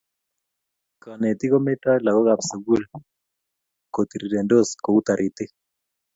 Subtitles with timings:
[1.03, 2.81] Kanetik kometoi lakokap sukul
[3.93, 5.49] kotirirendos kou taritik